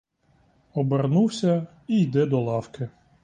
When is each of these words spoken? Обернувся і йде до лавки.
Обернувся 0.73 1.67
і 1.87 2.01
йде 2.01 2.25
до 2.25 2.41
лавки. 2.41 2.89